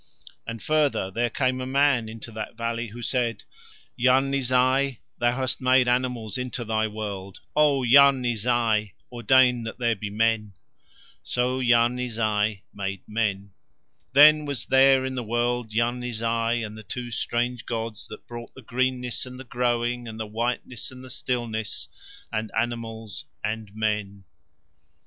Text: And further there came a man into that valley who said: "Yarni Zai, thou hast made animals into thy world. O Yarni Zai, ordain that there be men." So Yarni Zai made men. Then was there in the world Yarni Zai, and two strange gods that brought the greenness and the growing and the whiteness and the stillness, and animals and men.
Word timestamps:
And 0.47 0.63
further 0.63 1.11
there 1.11 1.29
came 1.29 1.61
a 1.61 1.67
man 1.67 2.09
into 2.09 2.31
that 2.31 2.57
valley 2.57 2.87
who 2.87 3.03
said: 3.03 3.43
"Yarni 3.95 4.41
Zai, 4.41 4.97
thou 5.19 5.35
hast 5.35 5.61
made 5.61 5.87
animals 5.87 6.39
into 6.39 6.65
thy 6.65 6.87
world. 6.87 7.41
O 7.55 7.83
Yarni 7.83 8.35
Zai, 8.35 8.93
ordain 9.11 9.61
that 9.61 9.77
there 9.77 9.95
be 9.95 10.09
men." 10.09 10.55
So 11.21 11.59
Yarni 11.59 12.09
Zai 12.09 12.63
made 12.73 13.03
men. 13.07 13.51
Then 14.11 14.45
was 14.45 14.65
there 14.65 15.05
in 15.05 15.13
the 15.13 15.21
world 15.21 15.71
Yarni 15.71 16.13
Zai, 16.13 16.53
and 16.53 16.83
two 16.89 17.11
strange 17.11 17.67
gods 17.67 18.07
that 18.07 18.25
brought 18.25 18.55
the 18.55 18.63
greenness 18.63 19.27
and 19.27 19.39
the 19.39 19.43
growing 19.43 20.07
and 20.07 20.19
the 20.19 20.25
whiteness 20.25 20.89
and 20.89 21.03
the 21.03 21.11
stillness, 21.11 21.87
and 22.33 22.49
animals 22.59 23.25
and 23.43 23.69
men. 23.75 24.23